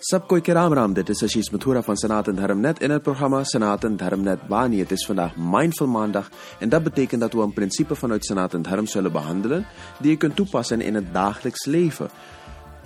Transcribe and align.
Sabko 0.00 0.40
Keramra, 0.40 0.74
yo 0.74 0.74
Ram, 0.74 0.92
dit 0.94 1.08
is 1.08 1.22
Ashish 1.22 1.50
Mathura 1.52 1.82
van 1.82 1.96
Sanatan 1.96 2.34
Dharmnet 2.34 2.80
in 2.82 2.90
het 2.90 3.02
programma 3.02 3.44
Sanatan 3.44 3.96
Dharmnet 3.96 4.48
Bani. 4.48 4.78
Het 4.78 4.90
is 4.90 5.06
vandaag 5.06 5.36
Mindful 5.36 5.86
Maandag 5.86 6.30
en 6.58 6.68
dat 6.68 6.82
betekent 6.82 7.20
dat 7.20 7.32
we 7.32 7.40
een 7.40 7.52
principe 7.52 7.94
vanuit 7.94 8.24
Sanatan 8.24 8.62
Dharm 8.62 8.86
zullen 8.86 9.12
behandelen 9.12 9.66
die 10.00 10.10
je 10.10 10.16
kunt 10.16 10.36
toepassen 10.36 10.80
in 10.80 10.94
het 10.94 11.12
dagelijks 11.12 11.64
leven. 11.64 12.08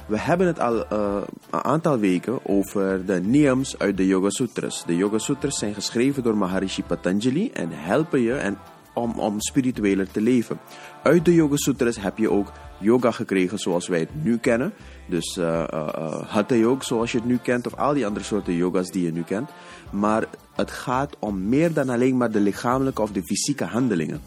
We 0.06 0.18
hebben 0.18 0.46
het 0.46 0.60
al 0.60 0.86
eh, 0.86 1.16
een 1.50 1.64
aantal 1.64 1.98
weken 1.98 2.46
over 2.46 3.06
de 3.06 3.20
niyams 3.20 3.78
uit 3.78 3.96
de 3.96 4.06
Yoga 4.06 4.30
Sutras. 4.30 4.84
De 4.86 4.96
Yoga 4.96 5.18
Sutras 5.18 5.58
zijn 5.58 5.74
geschreven 5.74 6.22
door 6.22 6.36
Maharishi 6.36 6.82
Patanjali 6.82 7.50
en 7.50 7.68
helpen 7.72 8.20
je 8.20 8.34
en 8.34 8.58
om, 8.98 9.18
om 9.18 9.40
spiritueler 9.40 10.10
te 10.10 10.20
leven. 10.20 10.58
Uit 11.02 11.24
de 11.24 11.34
Yoga 11.34 11.56
Sutras 11.56 12.00
heb 12.00 12.18
je 12.18 12.30
ook 12.30 12.52
yoga 12.78 13.10
gekregen 13.10 13.58
zoals 13.58 13.88
wij 13.88 13.98
het 13.98 14.24
nu 14.24 14.38
kennen. 14.38 14.72
Dus 15.06 15.36
uh, 15.36 15.64
uh, 15.74 16.22
Hatha 16.26 16.54
Yoga 16.54 16.84
zoals 16.84 17.12
je 17.12 17.18
het 17.18 17.26
nu 17.26 17.36
kent 17.36 17.66
of 17.66 17.74
al 17.74 17.94
die 17.94 18.06
andere 18.06 18.24
soorten 18.24 18.54
yoga's 18.54 18.90
die 18.90 19.04
je 19.04 19.12
nu 19.12 19.22
kent. 19.22 19.50
Maar 19.90 20.24
het 20.54 20.70
gaat 20.70 21.16
om 21.18 21.48
meer 21.48 21.72
dan 21.72 21.88
alleen 21.88 22.16
maar 22.16 22.30
de 22.30 22.40
lichamelijke 22.40 23.02
of 23.02 23.12
de 23.12 23.22
fysieke 23.22 23.64
handelingen. 23.64 24.20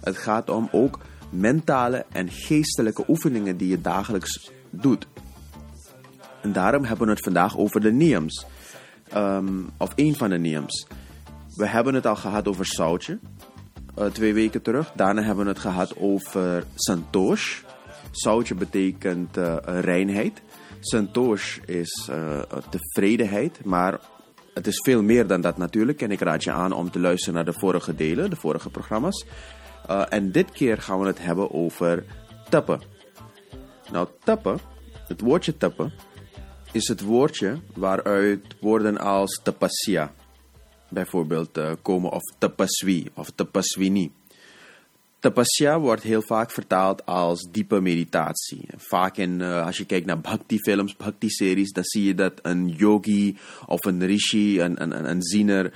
Het 0.00 0.16
gaat 0.16 0.50
om 0.50 0.68
ook 0.72 0.98
mentale 1.30 2.04
en 2.12 2.30
geestelijke 2.30 3.04
oefeningen 3.08 3.56
die 3.56 3.68
je 3.68 3.80
dagelijks 3.80 4.50
doet. 4.70 5.06
En 6.42 6.52
daarom 6.52 6.84
hebben 6.84 7.06
we 7.06 7.12
het 7.12 7.22
vandaag 7.22 7.58
over 7.58 7.80
de 7.80 7.92
niyams. 7.92 8.46
Um, 9.16 9.70
of 9.76 9.92
een 9.94 10.14
van 10.14 10.30
de 10.30 10.38
niyams. 10.38 10.86
We 11.54 11.66
hebben 11.66 11.94
het 11.94 12.06
al 12.06 12.16
gehad 12.16 12.48
over 12.48 12.66
zoutje. 12.66 13.18
Uh, 13.98 14.06
twee 14.06 14.34
weken 14.34 14.62
terug. 14.62 14.92
Daarna 14.94 15.22
hebben 15.22 15.44
we 15.44 15.50
het 15.50 15.60
gehad 15.60 15.96
over 15.96 16.64
santosh. 16.74 17.60
Zoutje 18.10 18.54
betekent 18.54 19.36
uh, 19.36 19.56
reinheid. 19.62 20.42
Santosh 20.80 21.58
is 21.66 22.08
uh, 22.10 22.40
tevredenheid. 22.70 23.64
Maar 23.64 24.00
het 24.54 24.66
is 24.66 24.80
veel 24.84 25.02
meer 25.02 25.26
dan 25.26 25.40
dat 25.40 25.56
natuurlijk. 25.56 26.02
En 26.02 26.10
ik 26.10 26.20
raad 26.20 26.44
je 26.44 26.52
aan 26.52 26.72
om 26.72 26.90
te 26.90 27.00
luisteren 27.00 27.34
naar 27.34 27.44
de 27.44 27.58
vorige 27.58 27.94
delen, 27.94 28.30
de 28.30 28.36
vorige 28.36 28.70
programma's. 28.70 29.26
En 30.08 30.32
dit 30.32 30.50
keer 30.50 30.78
gaan 30.78 31.00
we 31.00 31.06
het 31.06 31.22
hebben 31.22 31.52
over 31.52 32.04
tappen. 32.48 32.80
Nou, 33.92 34.08
tappen, 34.24 34.58
het 35.06 35.20
woordje 35.20 35.56
tappen, 35.56 35.92
is 36.72 36.88
het 36.88 37.00
woordje 37.00 37.60
waaruit 37.74 38.56
woorden 38.60 38.98
als 38.98 39.40
tapasya 39.42 40.12
bijvoorbeeld 40.88 41.58
uh, 41.58 41.72
komen 41.82 42.10
of 42.10 42.22
tapaswi 42.38 43.10
of 43.14 43.30
tapaswini. 43.34 44.10
Tapasya 45.18 45.80
wordt 45.80 46.02
heel 46.02 46.22
vaak 46.22 46.50
vertaald 46.50 47.06
als 47.06 47.48
diepe 47.50 47.80
meditatie. 47.80 48.60
Vaak 48.76 49.16
in, 49.16 49.40
uh, 49.40 49.66
als 49.66 49.76
je 49.76 49.84
kijkt 49.84 50.06
naar 50.06 50.20
bhakti-films, 50.20 50.96
bhakti-series, 50.96 51.72
dan 51.72 51.84
zie 51.84 52.04
je 52.04 52.14
dat 52.14 52.32
een 52.42 52.68
yogi 52.68 53.36
of 53.66 53.84
een 53.84 54.06
rishi, 54.06 54.60
een, 54.60 54.82
een, 54.82 55.10
een 55.10 55.22
ziener, 55.22 55.72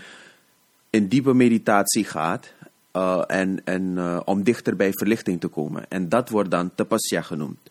in 0.90 1.08
diepe 1.08 1.34
meditatie 1.34 2.04
gaat 2.04 2.52
uh, 2.96 3.22
en, 3.26 3.64
en 3.64 3.98
om 4.24 4.42
dichter 4.42 4.76
bij 4.76 4.92
verlichting 4.92 5.40
te 5.40 5.48
komen. 5.48 5.84
En 5.88 6.08
dat 6.08 6.28
wordt 6.28 6.50
dan 6.50 6.74
tapasya 6.74 7.22
genoemd. 7.22 7.70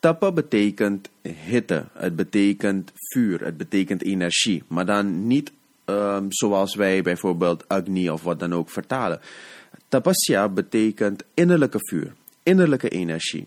Tapa 0.00 0.32
betekent 0.32 1.08
hitte, 1.22 1.84
het 1.92 2.16
betekent 2.16 2.92
vuur, 2.94 3.44
het 3.44 3.56
betekent 3.56 4.02
energie, 4.02 4.62
maar 4.68 4.86
dan 4.86 5.26
niet 5.26 5.52
um, 5.90 6.26
zoals 6.28 6.74
wij 6.74 7.02
bijvoorbeeld 7.02 7.68
Agni 7.68 8.10
of 8.10 8.22
wat 8.22 8.38
dan 8.38 8.54
ook 8.54 8.70
vertalen. 8.70 9.20
Tapasya 9.88 10.48
betekent 10.48 11.24
innerlijke 11.34 11.78
vuur, 11.80 12.12
innerlijke 12.42 12.88
energie. 12.88 13.46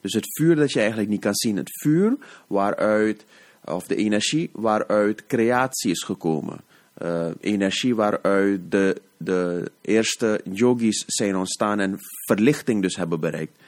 Dus 0.00 0.12
het 0.12 0.26
vuur 0.36 0.56
dat 0.56 0.72
je 0.72 0.78
eigenlijk 0.78 1.08
niet 1.08 1.20
kan 1.20 1.34
zien, 1.34 1.56
het 1.56 1.80
vuur 1.82 2.16
waaruit, 2.46 3.24
of 3.64 3.86
de 3.86 3.96
energie 3.96 4.50
waaruit 4.52 5.26
creatie 5.26 5.90
is 5.90 6.02
gekomen. 6.02 6.60
Uh, 7.02 7.26
energie 7.40 7.94
waaruit 7.94 8.60
de, 8.68 9.00
de 9.16 9.70
eerste 9.80 10.40
yogis 10.52 11.04
zijn 11.06 11.36
ontstaan 11.36 11.80
en 11.80 11.98
verlichting 12.26 12.82
dus 12.82 12.96
hebben 12.96 13.20
bereikt. 13.20 13.58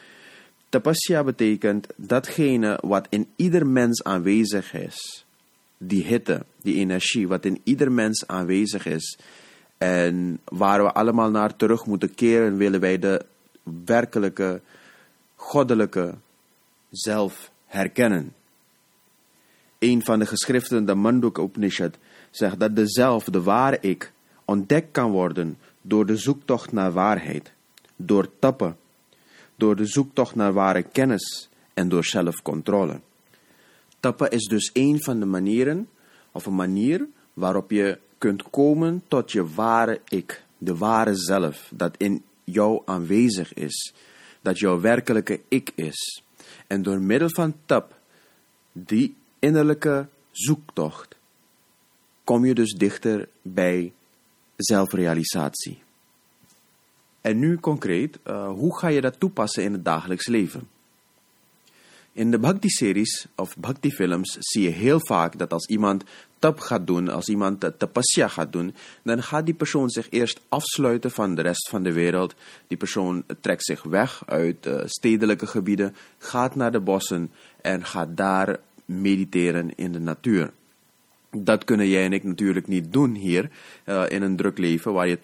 Tapasya 0.68 1.24
betekent 1.24 1.86
datgene 1.96 2.78
wat 2.82 3.06
in 3.10 3.26
ieder 3.36 3.66
mens 3.66 4.04
aanwezig 4.04 4.74
is. 4.74 5.25
Die 5.78 6.04
hitte, 6.04 6.44
die 6.62 6.74
energie, 6.74 7.28
wat 7.28 7.44
in 7.44 7.60
ieder 7.64 7.92
mens 7.92 8.26
aanwezig 8.26 8.86
is. 8.86 9.18
En 9.78 10.40
waar 10.44 10.82
we 10.82 10.92
allemaal 10.92 11.30
naar 11.30 11.56
terug 11.56 11.86
moeten 11.86 12.14
keren, 12.14 12.56
willen 12.56 12.80
wij 12.80 12.98
de 12.98 13.24
werkelijke, 13.84 14.60
goddelijke 15.34 16.14
zelf 16.90 17.50
herkennen. 17.66 18.34
Een 19.78 20.04
van 20.04 20.18
de 20.18 20.26
geschriften, 20.26 20.84
de 20.84 20.94
Manduk 20.94 21.38
Upanishad, 21.38 21.98
zegt 22.30 22.60
dat 22.60 22.76
de 22.76 22.88
zelf, 22.88 23.24
de 23.24 23.42
ware 23.42 23.78
ik, 23.80 24.12
ontdekt 24.44 24.90
kan 24.90 25.10
worden 25.10 25.58
door 25.82 26.06
de 26.06 26.16
zoektocht 26.16 26.72
naar 26.72 26.92
waarheid, 26.92 27.52
door 27.96 28.28
tappen, 28.38 28.76
door 29.56 29.76
de 29.76 29.86
zoektocht 29.86 30.34
naar 30.34 30.52
ware 30.52 30.82
kennis 30.82 31.48
en 31.74 31.88
door 31.88 32.04
zelfcontrole. 32.04 33.00
Tappen 34.06 34.30
is 34.30 34.44
dus 34.44 34.70
een 34.72 35.02
van 35.02 35.20
de 35.20 35.26
manieren, 35.26 35.88
of 36.32 36.46
een 36.46 36.54
manier 36.54 37.06
waarop 37.32 37.70
je 37.70 37.98
kunt 38.18 38.50
komen 38.50 39.02
tot 39.08 39.32
je 39.32 39.54
ware 39.54 40.00
ik, 40.08 40.44
de 40.58 40.76
ware 40.76 41.14
zelf, 41.14 41.70
dat 41.74 41.96
in 41.96 42.22
jou 42.44 42.82
aanwezig 42.84 43.54
is, 43.54 43.94
dat 44.40 44.58
jouw 44.58 44.80
werkelijke 44.80 45.40
ik 45.48 45.72
is. 45.74 46.22
En 46.66 46.82
door 46.82 47.00
middel 47.00 47.28
van 47.30 47.54
tap, 47.64 47.98
die 48.72 49.14
innerlijke 49.38 50.08
zoektocht, 50.30 51.16
kom 52.24 52.44
je 52.44 52.54
dus 52.54 52.72
dichter 52.72 53.28
bij 53.42 53.92
zelfrealisatie. 54.56 55.82
En 57.20 57.38
nu 57.38 57.58
concreet, 57.58 58.18
uh, 58.26 58.48
hoe 58.48 58.78
ga 58.78 58.88
je 58.88 59.00
dat 59.00 59.20
toepassen 59.20 59.62
in 59.62 59.72
het 59.72 59.84
dagelijks 59.84 60.26
leven? 60.26 60.75
In 62.16 62.30
de 62.30 62.38
Bhakti-series 62.38 63.26
of 63.34 63.56
Bhakti-films 63.56 64.36
zie 64.40 64.62
je 64.62 64.68
heel 64.68 65.00
vaak 65.00 65.38
dat 65.38 65.52
als 65.52 65.66
iemand 65.66 66.04
tap 66.38 66.60
gaat 66.60 66.86
doen, 66.86 67.08
als 67.08 67.28
iemand 67.28 67.60
tapasya 67.78 68.28
gaat 68.28 68.52
doen, 68.52 68.74
dan 69.02 69.22
gaat 69.22 69.44
die 69.44 69.54
persoon 69.54 69.90
zich 69.90 70.06
eerst 70.10 70.40
afsluiten 70.48 71.10
van 71.10 71.34
de 71.34 71.42
rest 71.42 71.68
van 71.68 71.82
de 71.82 71.92
wereld. 71.92 72.34
Die 72.66 72.76
persoon 72.76 73.24
trekt 73.40 73.64
zich 73.64 73.82
weg 73.82 74.22
uit 74.26 74.66
uh, 74.66 74.80
stedelijke 74.84 75.46
gebieden, 75.46 75.96
gaat 76.18 76.54
naar 76.54 76.72
de 76.72 76.80
bossen 76.80 77.30
en 77.60 77.84
gaat 77.84 78.16
daar 78.16 78.58
mediteren 78.84 79.74
in 79.74 79.92
de 79.92 80.00
natuur. 80.00 80.52
Dat 81.30 81.64
kunnen 81.64 81.88
jij 81.88 82.04
en 82.04 82.12
ik 82.12 82.24
natuurlijk 82.24 82.66
niet 82.66 82.92
doen 82.92 83.14
hier 83.14 83.50
uh, 83.84 84.04
in 84.08 84.22
een 84.22 84.36
druk 84.36 84.58
leven 84.58 84.92
waar 84.92 85.08
je 85.08 85.18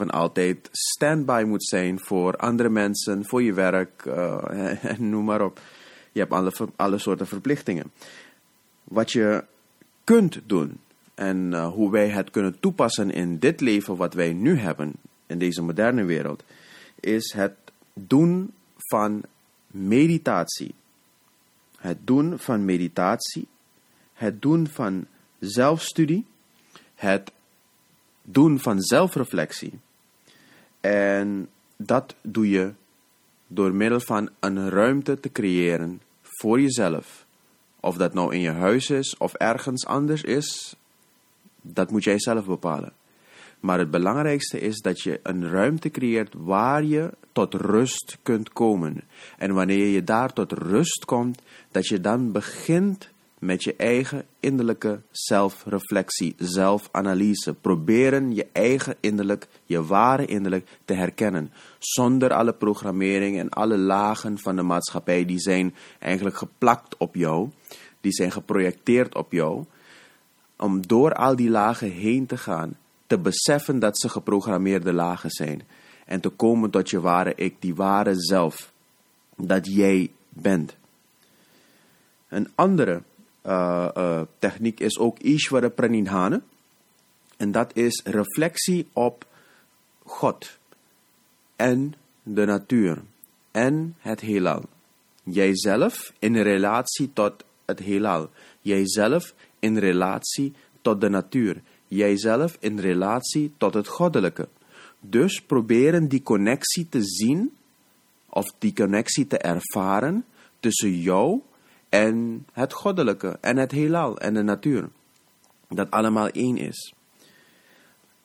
24/7 0.00 0.06
altijd 0.06 0.68
standby 0.70 1.44
moet 1.46 1.64
zijn 1.64 2.00
voor 2.00 2.36
andere 2.36 2.68
mensen, 2.68 3.24
voor 3.24 3.42
je 3.42 3.52
werk 3.52 4.04
uh, 4.06 4.84
en 4.92 5.10
noem 5.10 5.24
maar 5.24 5.44
op. 5.44 5.60
Je 6.12 6.20
hebt 6.20 6.32
alle, 6.32 6.52
alle 6.76 6.98
soorten 6.98 7.26
verplichtingen. 7.26 7.92
Wat 8.84 9.12
je 9.12 9.44
kunt 10.04 10.40
doen 10.46 10.80
en 11.14 11.52
uh, 11.52 11.72
hoe 11.72 11.90
wij 11.90 12.08
het 12.08 12.30
kunnen 12.30 12.60
toepassen 12.60 13.10
in 13.10 13.38
dit 13.38 13.60
leven 13.60 13.96
wat 13.96 14.14
wij 14.14 14.32
nu 14.32 14.56
hebben, 14.56 14.92
in 15.26 15.38
deze 15.38 15.62
moderne 15.62 16.04
wereld, 16.04 16.44
is 17.00 17.32
het 17.32 17.54
doen 17.94 18.52
van 18.76 19.22
meditatie. 19.66 20.74
Het 21.76 21.98
doen 22.04 22.38
van 22.38 22.64
meditatie, 22.64 23.46
het 24.12 24.42
doen 24.42 24.66
van 24.66 25.06
zelfstudie, 25.38 26.26
het 26.94 27.32
doen 28.22 28.60
van 28.60 28.80
zelfreflectie. 28.80 29.78
En 30.80 31.48
dat 31.76 32.14
doe 32.22 32.48
je 32.48 32.72
door 33.54 33.74
middel 33.74 34.00
van 34.00 34.30
een 34.40 34.70
ruimte 34.70 35.20
te 35.20 35.32
creëren 35.32 36.00
voor 36.22 36.60
jezelf. 36.60 37.26
Of 37.80 37.96
dat 37.96 38.14
nou 38.14 38.34
in 38.34 38.40
je 38.40 38.50
huis 38.50 38.90
is 38.90 39.16
of 39.16 39.34
ergens 39.34 39.86
anders 39.86 40.22
is, 40.22 40.76
dat 41.60 41.90
moet 41.90 42.04
jij 42.04 42.18
zelf 42.18 42.46
bepalen. 42.46 42.92
Maar 43.60 43.78
het 43.78 43.90
belangrijkste 43.90 44.60
is 44.60 44.80
dat 44.80 45.00
je 45.00 45.20
een 45.22 45.48
ruimte 45.48 45.90
creëert 45.90 46.34
waar 46.36 46.84
je 46.84 47.10
tot 47.32 47.54
rust 47.54 48.18
kunt 48.22 48.52
komen. 48.52 49.02
En 49.38 49.54
wanneer 49.54 49.86
je 49.86 50.04
daar 50.04 50.32
tot 50.32 50.52
rust 50.52 51.04
komt, 51.04 51.42
dat 51.70 51.86
je 51.86 52.00
dan 52.00 52.32
begint 52.32 53.08
met 53.42 53.64
je 53.64 53.76
eigen 53.76 54.24
innerlijke 54.40 55.00
zelfreflectie, 55.10 56.34
zelfanalyse. 56.38 57.54
Proberen 57.54 58.34
je 58.34 58.46
eigen 58.52 58.96
innerlijk, 59.00 59.48
je 59.64 59.84
ware 59.84 60.26
innerlijk 60.26 60.68
te 60.84 60.94
herkennen. 60.94 61.52
Zonder 61.78 62.32
alle 62.32 62.52
programmering 62.52 63.38
en 63.38 63.48
alle 63.48 63.78
lagen 63.78 64.38
van 64.38 64.56
de 64.56 64.62
maatschappij 64.62 65.24
die 65.24 65.38
zijn 65.38 65.74
eigenlijk 65.98 66.36
geplakt 66.36 66.96
op 66.96 67.14
jou. 67.14 67.50
Die 68.00 68.12
zijn 68.12 68.32
geprojecteerd 68.32 69.14
op 69.14 69.32
jou. 69.32 69.64
Om 70.56 70.86
door 70.86 71.14
al 71.14 71.36
die 71.36 71.50
lagen 71.50 71.90
heen 71.90 72.26
te 72.26 72.36
gaan. 72.36 72.76
Te 73.06 73.18
beseffen 73.18 73.78
dat 73.78 73.98
ze 73.98 74.08
geprogrammeerde 74.08 74.92
lagen 74.92 75.30
zijn. 75.30 75.62
En 76.06 76.20
te 76.20 76.28
komen 76.28 76.70
tot 76.70 76.90
je 76.90 77.00
ware 77.00 77.32
ik, 77.34 77.54
die 77.58 77.74
ware 77.74 78.14
zelf. 78.16 78.72
Dat 79.36 79.66
jij 79.66 80.10
bent. 80.28 80.76
Een 82.28 82.48
andere 82.54 83.02
uh, 83.46 83.88
uh, 83.96 84.20
techniek 84.38 84.80
is 84.80 84.98
ook 84.98 85.18
Ishvara 85.18 85.68
Pranidhana. 85.68 86.40
En 87.36 87.52
dat 87.52 87.76
is 87.76 88.02
reflectie 88.04 88.88
op 88.92 89.26
God 90.04 90.58
en 91.56 91.94
de 92.22 92.44
natuur 92.44 93.02
en 93.50 93.96
het 93.98 94.20
heelal. 94.20 94.62
Jijzelf 95.24 96.12
in 96.18 96.36
relatie 96.36 97.12
tot 97.12 97.44
het 97.64 97.78
heelal. 97.78 98.30
Jijzelf 98.60 99.34
in 99.58 99.78
relatie 99.78 100.52
tot 100.80 101.00
de 101.00 101.08
natuur. 101.08 101.62
Jijzelf 101.88 102.56
in 102.60 102.78
relatie 102.78 103.52
tot 103.56 103.74
het 103.74 103.88
goddelijke. 103.88 104.48
Dus 105.00 105.40
proberen 105.40 106.08
die 106.08 106.22
connectie 106.22 106.88
te 106.88 107.02
zien 107.02 107.52
of 108.28 108.54
die 108.58 108.72
connectie 108.72 109.26
te 109.26 109.38
ervaren 109.38 110.24
tussen 110.60 111.00
jou 111.00 111.40
en 111.92 112.46
het 112.52 112.72
goddelijke 112.72 113.38
en 113.40 113.56
het 113.56 113.70
heelal 113.70 114.18
en 114.18 114.34
de 114.34 114.42
natuur. 114.42 114.88
Dat 115.68 115.90
allemaal 115.90 116.28
één 116.28 116.56
is. 116.56 116.94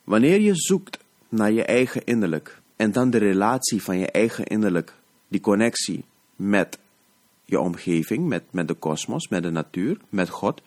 Wanneer 0.04 0.40
je 0.40 0.56
zoekt 0.56 1.00
naar 1.30 1.52
je 1.52 1.64
eigen 1.64 2.04
innerlijk 2.04 2.62
en 2.76 2.92
dan 2.92 3.10
de 3.10 3.18
relatie 3.18 3.84
van 3.84 3.98
je 3.98 4.12
eigen 4.12 4.46
innerlijk, 4.46 4.94
die 5.28 5.40
connectie 5.40 6.06
met 6.36 6.80
je 7.46 7.60
omgeving, 7.60 8.28
met, 8.28 8.44
met 8.50 8.68
de 8.68 8.74
kosmos, 8.74 9.28
met 9.28 9.44
de 9.44 9.52
natuur, 9.52 9.98
met 10.10 10.30
God, 10.30 10.62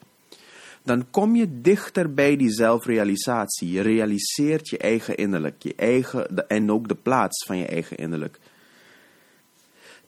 dan 0.83 1.09
kom 1.11 1.35
je 1.35 1.61
dichter 1.61 2.13
bij 2.13 2.35
die 2.37 2.51
zelfrealisatie. 2.51 3.71
Je 3.71 3.81
realiseert 3.81 4.69
je 4.69 4.77
eigen 4.77 5.17
innerlijk, 5.17 5.63
je 5.63 5.75
eigen, 5.75 6.47
en 6.47 6.71
ook 6.71 6.87
de 6.87 6.95
plaats 6.95 7.45
van 7.45 7.57
je 7.57 7.65
eigen 7.65 7.97
innerlijk. 7.97 8.39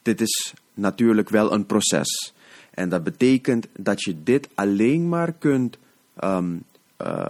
Dit 0.02 0.22
is 0.22 0.54
natuurlijk 0.74 1.30
wel 1.30 1.54
een 1.54 1.66
proces. 1.66 2.34
En 2.74 2.90
dat 2.90 3.04
betekent 3.04 3.68
dat 3.78 4.04
je 4.04 4.24
dit 4.24 4.50
alleen 4.54 5.10
maar 5.10 5.34
kunt 5.34 5.78
um, 6.24 6.64
uh, 7.02 7.28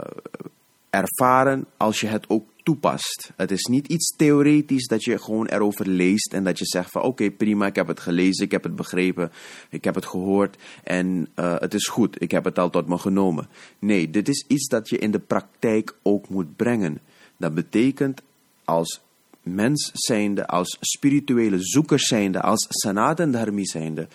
ervaren 0.90 1.66
als 1.78 2.00
je 2.00 2.08
het 2.08 2.30
ook 2.30 2.46
toepast. 2.64 3.32
Het 3.36 3.52
is 3.52 3.66
niet 3.66 3.88
iets 3.88 4.16
theoretisch 4.16 4.88
dat 4.88 5.04
je 5.04 5.18
gewoon 5.18 5.48
erover 5.48 5.88
leest 5.88 6.34
en 6.34 6.44
dat 6.44 6.60
je 6.60 6.66
zegt 6.66 6.92
van 6.92 7.02
oké 7.02 7.32
prima, 7.32 7.66
ik 7.66 7.76
heb 7.76 7.88
het 7.88 8.00
gelezen, 8.00 8.46
ik 8.46 8.52
heb 8.52 8.64
het 8.64 8.76
begrepen, 8.76 9.32
ik 9.70 9.84
heb 9.84 9.96
het 9.96 10.06
gehoord 10.06 10.58
en 10.84 11.28
uh, 11.36 11.56
het 11.60 11.74
is 11.74 11.88
goed, 11.88 12.22
ik 12.22 12.32
heb 12.32 12.44
het 12.44 12.60
al 12.60 12.70
tot 12.70 12.88
me 12.88 12.98
genomen. 12.98 13.48
Nee, 13.80 14.10
dit 14.10 14.28
is 14.28 14.46
iets 14.48 14.68
dat 14.68 14.90
je 14.90 14.98
in 14.98 15.12
de 15.12 15.20
praktijk 15.20 15.96
ook 16.02 16.30
moet 16.30 16.56
brengen. 16.56 17.00
Dat 17.38 17.54
betekent 17.54 18.22
als 18.66 19.02
mens 19.42 19.92
zijnde, 19.94 20.48
als 20.48 20.78
spirituele 20.80 21.58
zoeker 21.60 22.00
zijnde, 22.00 22.42
als 22.42 22.66
Sanatan 22.70 23.32
Dharmi 23.32 23.66
zijnde, 23.66 24.08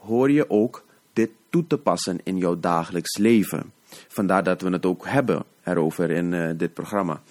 hoor 0.00 0.30
je 0.30 0.50
ook 0.50 0.84
dit 1.12 1.30
toe 1.48 1.66
te 1.66 1.78
passen 1.78 2.18
in 2.24 2.36
jouw 2.36 2.60
dagelijks 2.60 3.18
leven. 3.18 3.72
Vandaar 4.08 4.44
dat 4.44 4.60
we 4.62 4.70
het 4.70 4.86
ook 4.86 5.06
hebben 5.06 5.44
erover 5.64 6.10
in 6.10 6.32
uh, 6.32 6.50
dit 6.56 6.74
programma. 6.74 7.22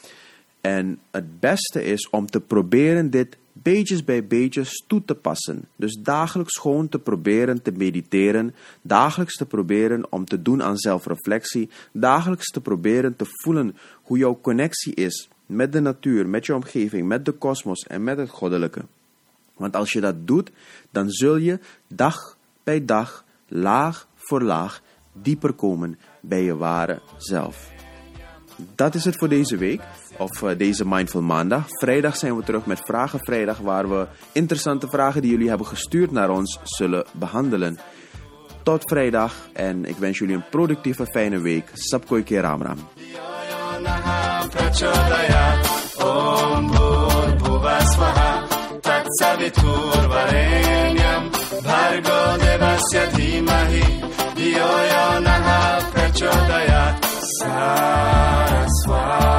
En 0.62 1.00
het 1.12 1.39
beste 1.39 1.83
is 1.83 2.10
om 2.10 2.25
te 2.25 2.39
proberen 2.39 3.10
dit 3.10 3.38
beetjes 3.54 4.04
bij 4.04 4.27
beetjes 4.27 4.83
toe 4.88 5.06
te 5.06 5.16
passen. 5.16 5.68
Dus 5.75 5.98
dagelijks 6.01 6.57
gewoon 6.57 6.89
te 6.89 7.00
proberen 7.00 7.62
te 7.62 7.71
mediteren, 7.71 8.56
dagelijks 8.81 9.36
te 9.36 9.45
proberen 9.45 10.12
om 10.12 10.25
te 10.25 10.42
doen 10.42 10.63
aan 10.63 10.77
zelfreflectie, 10.77 11.69
dagelijks 11.92 12.51
te 12.51 12.62
proberen 12.62 13.16
te 13.16 13.25
voelen 13.27 13.75
hoe 14.01 14.18
jouw 14.18 14.39
connectie 14.42 14.94
is 14.94 15.30
met 15.45 15.71
de 15.71 15.80
natuur, 15.80 16.27
met 16.27 16.45
je 16.45 16.56
omgeving, 16.56 17.07
met 17.07 17.25
de 17.25 17.31
kosmos 17.31 17.83
en 17.88 18.04
met 18.04 18.18
het 18.18 18.30
goddelijke. 18.30 18.81
Want 19.56 19.75
als 19.75 19.94
je 19.94 20.01
dat 20.01 20.27
doet, 20.27 20.51
dan 20.92 21.10
zul 21.10 21.36
je 21.36 21.60
dag 21.88 22.38
bij 22.63 22.85
dag, 22.85 23.23
laag 23.47 24.07
voor 24.15 24.41
laag, 24.41 24.81
dieper 25.13 25.53
komen 25.53 26.00
bij 26.21 26.44
je 26.44 26.56
ware 26.56 27.01
zelf. 27.17 27.69
Dat 28.75 28.95
is 28.95 29.06
het 29.06 29.17
voor 29.17 29.29
deze 29.29 29.57
week, 29.57 29.81
of 30.17 30.41
uh, 30.41 30.57
deze 30.57 30.88
Mindful 30.88 31.21
Maandag. 31.21 31.65
Vrijdag 31.67 32.17
zijn 32.17 32.35
we 32.35 32.44
terug 32.44 32.65
met 32.65 32.81
Vragen 32.85 33.19
Vrijdag, 33.19 33.57
waar 33.57 33.89
we 33.89 34.07
interessante 34.31 34.88
vragen 34.88 35.21
die 35.21 35.31
jullie 35.31 35.50
hebben 35.50 35.67
gestuurd 35.67 36.11
naar 36.11 36.29
ons 36.29 36.59
zullen 36.63 37.06
behandelen. 37.13 37.79
Tot 38.63 38.83
vrijdag 38.89 39.33
en 39.53 39.85
ik 39.85 39.95
wens 39.95 40.17
jullie 40.17 40.35
een 40.35 40.50
productieve, 40.50 41.06
fijne 41.06 41.39
week. 41.39 41.69
Sapkoi 41.73 42.23
ke 42.23 42.39
ram 42.39 42.61
ram. 42.61 42.77
Om 45.97 46.69
Ergo 51.89 52.19
devasya 52.44 53.03
dhimahi 53.15 53.86
Diyo 54.38 54.71
yo 54.94 55.06
naha 55.25 55.59
prachodayat 55.94 56.95
Saraswati 57.38 59.38